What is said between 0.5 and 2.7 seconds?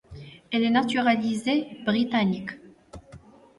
est naturalisée britannique.